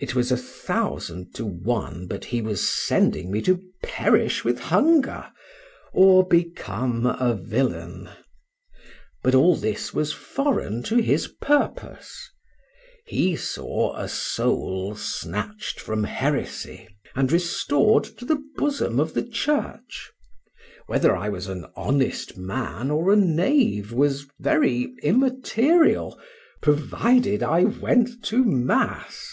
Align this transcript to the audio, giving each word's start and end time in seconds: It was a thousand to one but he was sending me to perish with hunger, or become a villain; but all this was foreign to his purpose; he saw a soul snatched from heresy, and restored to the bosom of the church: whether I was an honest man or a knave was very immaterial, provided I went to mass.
It 0.00 0.14
was 0.14 0.30
a 0.30 0.36
thousand 0.36 1.34
to 1.36 1.46
one 1.46 2.06
but 2.08 2.26
he 2.26 2.42
was 2.42 2.68
sending 2.68 3.30
me 3.30 3.40
to 3.40 3.62
perish 3.82 4.44
with 4.44 4.58
hunger, 4.58 5.32
or 5.94 6.26
become 6.28 7.06
a 7.06 7.32
villain; 7.34 8.10
but 9.22 9.34
all 9.34 9.56
this 9.56 9.94
was 9.94 10.12
foreign 10.12 10.82
to 10.82 10.96
his 10.98 11.26
purpose; 11.28 12.30
he 13.06 13.34
saw 13.34 13.96
a 13.96 14.06
soul 14.06 14.94
snatched 14.94 15.80
from 15.80 16.04
heresy, 16.04 16.86
and 17.14 17.32
restored 17.32 18.04
to 18.04 18.26
the 18.26 18.42
bosom 18.56 19.00
of 19.00 19.14
the 19.14 19.24
church: 19.26 20.12
whether 20.86 21.16
I 21.16 21.30
was 21.30 21.46
an 21.48 21.64
honest 21.76 22.36
man 22.36 22.90
or 22.90 23.10
a 23.10 23.16
knave 23.16 23.90
was 23.90 24.26
very 24.38 24.94
immaterial, 25.02 26.20
provided 26.60 27.42
I 27.42 27.64
went 27.64 28.22
to 28.24 28.44
mass. 28.44 29.30